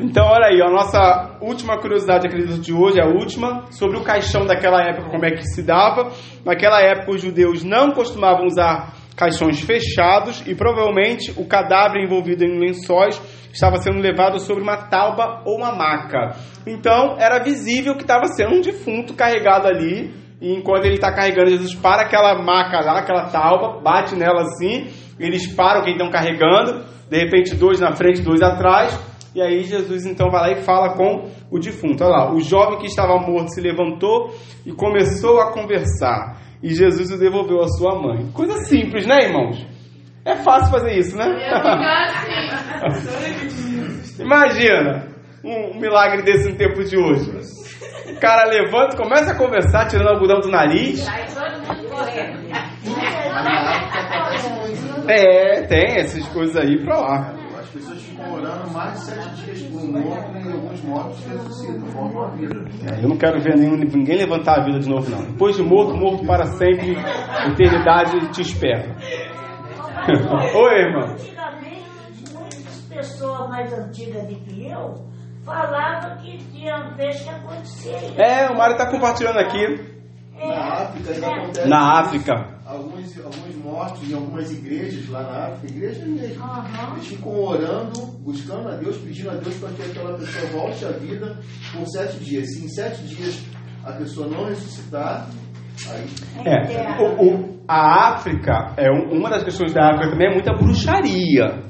[0.00, 4.44] Então, olha aí, a nossa última curiosidade, acredito, de hoje, a última, sobre o caixão
[4.44, 6.10] daquela época, como é que se dava.
[6.44, 12.58] Naquela época, os judeus não costumavam usar caixões fechados e provavelmente o cadáver envolvido em
[12.58, 13.20] lençóis
[13.52, 16.34] estava sendo levado sobre uma tauba ou uma maca.
[16.66, 20.12] Então, era visível que estava sendo um defunto carregado ali.
[20.40, 24.88] E enquanto ele está carregando, Jesus para aquela maca lá, aquela tauba, bate nela assim,
[25.20, 28.98] eles param quem estão carregando, de repente dois na frente, dois atrás,
[29.36, 32.02] e aí Jesus então vai lá e fala com o defunto.
[32.02, 34.34] Olha lá, o jovem que estava morto se levantou
[34.66, 36.42] e começou a conversar.
[36.62, 38.30] E Jesus o devolveu à sua mãe.
[38.32, 39.66] Coisa simples, né, irmãos?
[40.24, 41.24] É fácil fazer isso, né?
[42.84, 44.22] Assim.
[44.22, 45.08] Imagina
[45.44, 47.28] um milagre desse no tempo de hoje.
[48.08, 51.04] O cara levanta, começa a conversar, tirando o algodão do nariz.
[55.08, 57.41] É, tem essas coisas aí pra lá.
[58.42, 62.64] Orando mais de sete dias por um morto e alguns mortos ressuscitam, voltam à vida.
[62.90, 65.22] É, eu não quero ver nenhum, ninguém levantar a vida de novo, não.
[65.22, 66.96] Depois de morto, morto para sempre,
[67.52, 68.96] eternidade te espera.
[70.56, 71.12] Oi, irmã.
[71.12, 75.06] Antigamente, muitas pessoas mais antigas do que eu
[75.44, 78.20] falavam que tinha vez que acontecia isso.
[78.20, 79.92] É, o Mário está compartilhando aqui.
[80.36, 81.68] Na África ainda acontece.
[81.68, 82.32] Na África.
[82.66, 83.41] Alguns, alguns
[83.72, 86.44] mortos em algumas igrejas lá na África, igrejas mesmo.
[86.44, 86.92] Aham.
[86.94, 90.90] Eles ficam orando, buscando a Deus, pedindo a Deus para que aquela pessoa volte à
[90.90, 91.38] vida
[91.72, 92.52] por sete dias.
[92.54, 93.42] Se em sete dias
[93.84, 95.26] a pessoa não ressuscitar,
[95.88, 96.06] aí
[96.44, 100.52] É, o- o- a África, é um- uma das questões da África também é muita
[100.52, 101.62] bruxaria,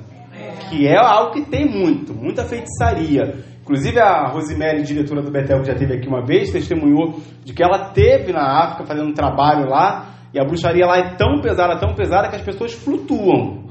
[0.68, 3.44] que é algo que tem muito, muita feitiçaria.
[3.62, 7.62] Inclusive a Rosemary, diretora do Betel, que já esteve aqui uma vez, testemunhou de que
[7.62, 11.78] ela teve na África fazendo um trabalho lá, e a bruxaria lá é tão pesada,
[11.78, 13.64] tão pesada que as pessoas flutuam,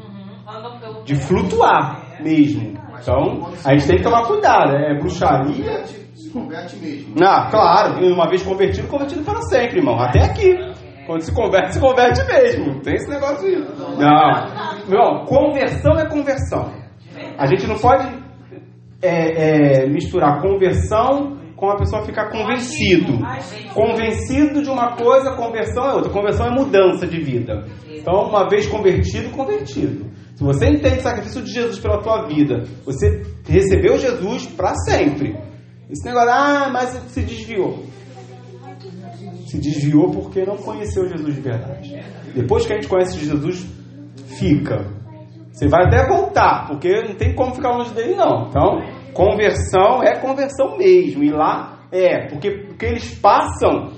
[0.79, 2.79] pelo de flutuar mesmo.
[3.01, 5.55] Então, a gente tem que tomar cuidado, é bruxaria.
[5.55, 7.15] converte, se converte mesmo.
[7.23, 9.99] Ah, claro, e uma vez convertido, convertido para sempre, irmão.
[9.99, 10.55] Até aqui.
[11.07, 12.73] Quando se converte, se converte mesmo.
[12.73, 13.55] Não tem esse negócio aí.
[13.97, 14.87] Não.
[14.87, 16.71] Não, conversão é conversão.
[17.37, 18.07] A gente não pode
[19.01, 23.19] é, é, misturar conversão com a pessoa ficar convencido.
[23.75, 26.11] Convencido de uma coisa, conversão é outra.
[26.11, 27.67] Conversão é mudança de vida.
[27.87, 30.09] Então, uma vez convertido, convertido.
[30.33, 35.37] Se você entende o sacrifício de Jesus pela tua vida, você recebeu Jesus para sempre.
[35.87, 37.85] Esse negócio, ah, mas se desviou.
[39.45, 42.03] Se desviou porque não conheceu Jesus de verdade.
[42.33, 43.67] Depois que a gente conhece Jesus,
[44.39, 44.87] fica.
[45.51, 48.47] Você vai até voltar, porque não tem como ficar longe dele, não.
[48.47, 51.23] Então, conversão é conversão mesmo.
[51.23, 53.91] E lá é, porque o que eles passam,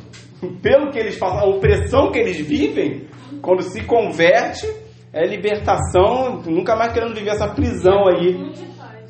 [0.61, 3.07] pelo que eles passam, a opressão que eles vivem,
[3.41, 4.68] quando se converte,
[5.14, 8.51] é libertação, nunca mais querendo viver essa prisão aí.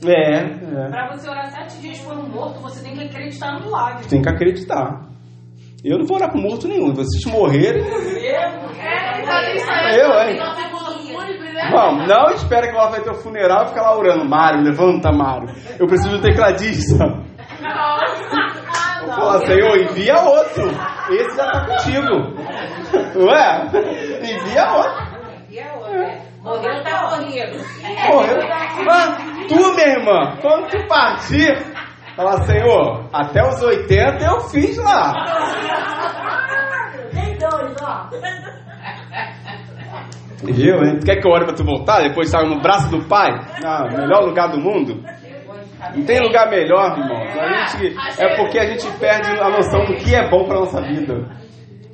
[0.06, 0.89] É, é.
[0.89, 4.06] Pra você orar sete dias por um morto, você tem que acreditar no milagre.
[4.10, 5.08] Tem que acreditar.
[5.84, 6.93] Eu não vou orar com morto nenhum.
[6.93, 7.84] Vocês morrerem.
[7.84, 9.74] É, tá atenção.
[9.95, 10.38] Eu, hein?
[11.54, 12.08] Não?
[12.08, 14.26] Não, espera que ela vai ter o funeral e fica lá orando.
[14.26, 15.49] Mário, levanta, Mário.
[15.80, 16.97] Eu preciso de um tecladista.
[19.06, 20.70] Vou falar, Senhor, envia outro.
[21.12, 22.10] Esse já tá contigo.
[23.16, 23.68] Não é?
[24.22, 25.14] Envia outro.
[25.64, 26.24] Outra?
[26.43, 27.64] Morreu, tá morrendo.
[28.10, 28.39] Morreu.
[29.47, 31.56] Tu, minha irmã, quando tu partir,
[32.16, 35.14] fala, Senhor, até os 80 eu fiz lá.
[37.14, 38.10] Tem dois, ó.
[40.47, 40.99] Eu, hein?
[41.05, 42.01] Quer que eu ore pra tu voltar?
[42.01, 43.31] Depois estar no braço do Pai?
[43.63, 45.01] Ah, melhor lugar do mundo?
[45.95, 47.37] Não tem lugar melhor, irmãos.
[47.37, 50.81] A gente, é porque a gente perde a noção do que é bom para nossa
[50.81, 51.29] vida.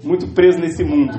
[0.03, 1.17] Muito preso nesse mundo.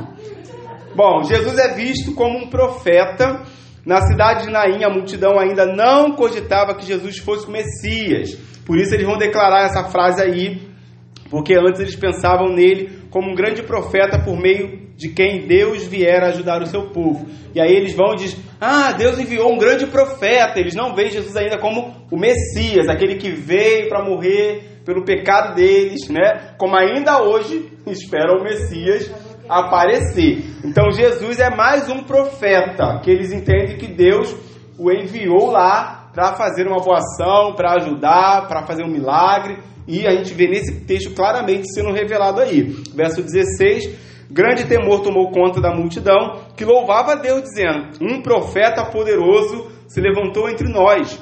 [0.94, 3.42] Bom, Jesus é visto como um profeta.
[3.84, 8.34] Na cidade de Naim, a multidão ainda não cogitava que Jesus fosse o Messias.
[8.66, 10.60] Por isso eles vão declarar essa frase aí,
[11.30, 16.22] porque antes eles pensavam nele como um grande profeta por meio de quem Deus vier
[16.24, 17.26] ajudar o seu povo.
[17.54, 20.60] E aí eles vão e dizem: Ah, Deus enviou um grande profeta.
[20.60, 25.54] Eles não veem Jesus ainda como o Messias, aquele que veio para morrer pelo pecado
[25.54, 26.52] deles, né?
[26.58, 29.10] Como ainda hoje esperam o Messias
[29.48, 30.44] aparecer.
[30.62, 34.36] Então Jesus é mais um profeta que eles entendem que Deus
[34.78, 39.56] o enviou lá para fazer uma boa ação, para ajudar, para fazer um milagre.
[39.88, 42.62] E a gente vê nesse texto claramente sendo revelado aí.
[42.94, 48.84] Verso 16: Grande temor tomou conta da multidão, que louvava a Deus, dizendo: Um profeta
[48.86, 51.20] poderoso se levantou entre nós.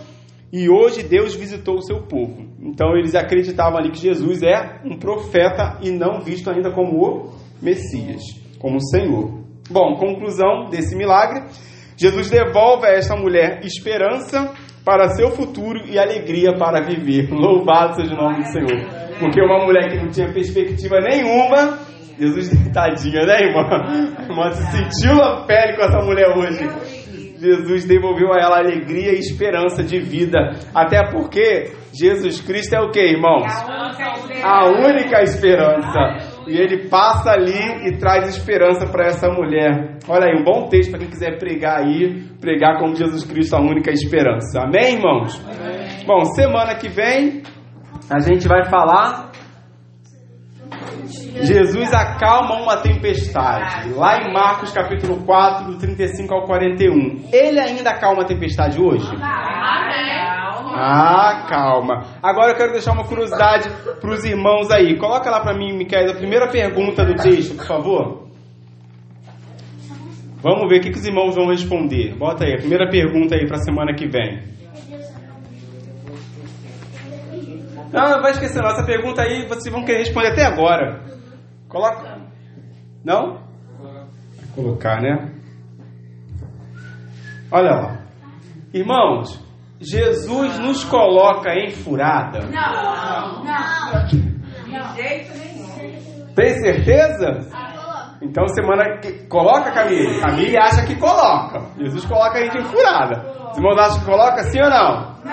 [0.52, 2.46] E hoje Deus visitou o seu povo.
[2.60, 7.34] Então eles acreditavam ali que Jesus é um profeta e não visto ainda como o
[7.62, 8.22] Messias,
[8.58, 9.38] como o Senhor.
[9.70, 11.44] Bom, conclusão desse milagre:
[11.96, 14.52] Jesus devolve a esta mulher esperança
[14.84, 17.28] para seu futuro e alegria para viver.
[17.32, 19.08] Louvado seja o nome do Senhor.
[19.18, 21.78] Porque uma mulher que não tinha perspectiva nenhuma,
[22.18, 23.62] Jesus, tadinha, né, irmã?
[24.18, 26.68] A irmã se sentiu na pele com essa mulher hoje.
[27.38, 30.38] Jesus devolveu a ela alegria e esperança de vida.
[30.74, 33.46] Até porque Jesus Cristo é o que, irmãos?
[34.42, 36.38] A única esperança.
[36.48, 39.98] E ele passa ali e traz esperança para essa mulher.
[40.08, 43.60] Olha aí, um bom texto para quem quiser pregar aí, pregar como Jesus Cristo a
[43.60, 44.62] única esperança.
[44.62, 45.40] Amém, irmãos?
[45.44, 46.04] Amém.
[46.06, 47.42] Bom, semana que vem
[48.10, 49.30] a gente vai falar
[51.08, 53.92] Jesus acalma uma tempestade.
[53.94, 57.28] Lá em Marcos capítulo 4, do 35 ao 41.
[57.32, 59.08] Ele ainda acalma a tempestade hoje?
[60.80, 62.04] Ah, calma.
[62.22, 63.68] Agora eu quero deixar uma curiosidade
[64.00, 64.96] para os irmãos aí.
[64.96, 68.28] Coloca lá para mim, Micael, a primeira pergunta do texto, por favor.
[70.40, 72.14] Vamos ver o que, que os irmãos vão responder.
[72.16, 74.57] Bota aí, a primeira pergunta aí para a semana que vem.
[77.92, 78.70] Não, não vai esquecer não.
[78.70, 81.02] Essa pergunta aí vocês vão querer responder até agora.
[81.68, 82.18] Coloca.
[83.04, 83.40] Não?
[83.78, 85.32] Vou colocar, né?
[87.50, 87.98] Olha lá.
[88.74, 89.42] Irmãos,
[89.80, 92.40] Jesus nos coloca em furada?
[92.40, 94.04] Não, não.
[94.06, 96.26] De jeito nenhum.
[96.34, 97.48] Tem certeza?
[98.20, 99.26] Então semana que.
[99.28, 100.20] Coloca, Camille?
[100.20, 101.60] Camille acha que coloca.
[101.78, 103.50] Jesus coloca a gente em furada.
[103.50, 105.14] Os irmãos acham que coloca sim ou não?
[105.22, 105.28] Que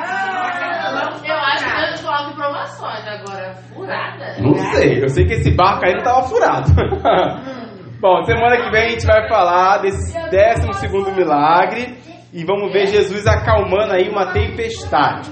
[1.96, 3.08] Deus coloca provações.
[3.08, 4.42] Agora, furada?
[4.42, 5.04] Não sei.
[5.04, 6.72] Eu sei que esse barco aí não estava furado.
[8.00, 11.98] Bom, semana que vem a gente vai falar desse 12 milagre
[12.34, 15.32] e vamos ver Jesus acalmando aí uma tempestade.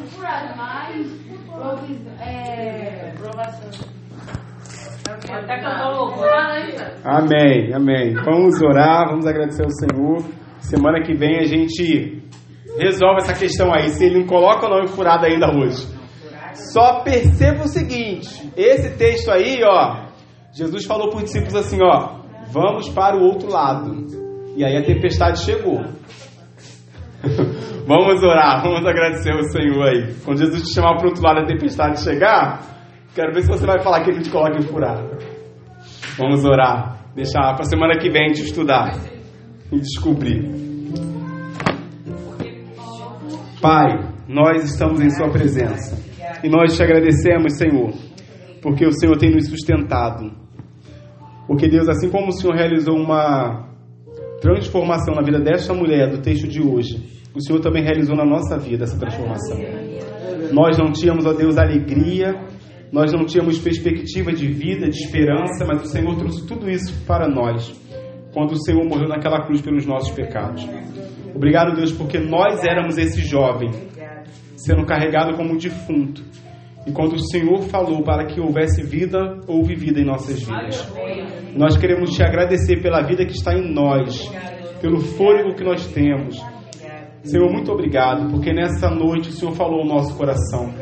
[5.30, 6.30] Até cantou louvor.
[7.04, 8.14] Amém, amém.
[8.24, 10.24] Vamos orar, vamos agradecer ao Senhor.
[10.60, 12.24] Semana que vem a gente
[12.78, 16.03] resolve essa questão aí, se ele não coloca ou não em furada ainda hoje.
[16.56, 20.08] Só perceba o seguinte: esse texto aí, ó,
[20.52, 22.20] Jesus falou para os discípulos assim, ó,
[22.52, 24.06] vamos para o outro lado.
[24.56, 25.82] E aí a tempestade chegou.
[27.88, 30.14] vamos orar, vamos agradecer ao Senhor aí.
[30.24, 32.62] Quando Jesus te chamar para o outro lado a tempestade chegar,
[33.16, 35.18] quero ver se você vai falar que ele te coloca em furada.
[36.18, 37.02] Vamos orar.
[37.16, 38.98] Deixar para semana que vem gente estudar
[39.72, 40.52] e descobrir.
[43.62, 43.88] Pai,
[44.28, 46.13] nós estamos em Sua presença
[46.44, 47.94] e nós te agradecemos, Senhor,
[48.62, 50.32] porque o Senhor tem nos sustentado.
[51.48, 53.70] Porque Deus, assim como o Senhor realizou uma
[54.42, 57.02] transformação na vida desta mulher do texto de hoje,
[57.34, 59.58] o Senhor também realizou na nossa vida essa transformação.
[60.52, 62.36] Nós não tínhamos, ó Deus, alegria,
[62.92, 67.28] nós não tínhamos perspectiva de vida, de esperança, mas o Senhor trouxe tudo isso para
[67.28, 67.74] nós
[68.34, 70.68] quando o Senhor morreu naquela cruz pelos nossos pecados.
[71.34, 73.70] Obrigado, Deus, porque nós éramos esse jovem
[74.66, 76.24] sendo carregado como um defunto.
[76.86, 80.92] E quando o Senhor falou para que houvesse vida, houve vida em nossas vidas.
[81.56, 84.30] Nós queremos te agradecer pela vida que está em nós,
[84.82, 86.42] pelo fôlego que nós temos.
[87.24, 90.74] Senhor, muito obrigado, porque nessa noite o Senhor falou ao nosso coração.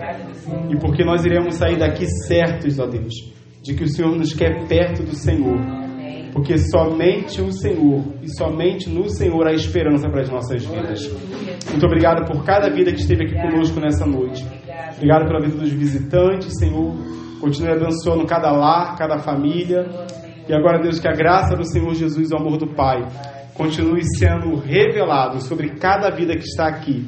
[0.71, 3.13] E porque nós iremos sair daqui certos, ó Deus,
[3.61, 5.80] de que o Senhor nos quer perto do Senhor.
[6.33, 11.09] Porque somente o Senhor e somente no Senhor há esperança para as nossas vidas.
[11.69, 14.45] Muito obrigado por cada vida que esteve aqui conosco nessa noite.
[14.95, 16.95] Obrigado pela vida dos visitantes, Senhor.
[17.39, 19.89] Continue abençoando cada lar, cada família.
[20.47, 23.05] E agora, Deus, que a graça do Senhor Jesus e o amor do Pai
[23.53, 27.05] continue sendo revelado sobre cada vida que está aqui.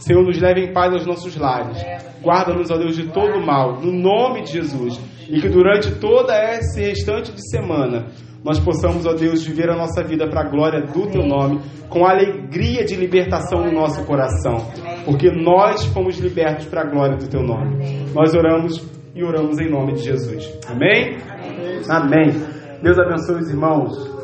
[0.00, 1.78] Senhor, nos leve em paz aos nossos lares.
[2.22, 5.00] Guarda-nos, ó Deus, de todo mal, no nome de Jesus.
[5.28, 8.06] E que durante toda esse restante de semana
[8.46, 12.06] nós possamos, ó Deus, viver a nossa vida para a glória do Teu nome, com
[12.06, 14.58] alegria de libertação no nosso coração,
[15.04, 18.12] porque nós fomos libertos para a glória do Teu nome.
[18.14, 20.48] Nós oramos e oramos em nome de Jesus.
[20.68, 21.16] Amém?
[21.90, 22.30] Amém.
[22.80, 24.15] Deus abençoe os irmãos.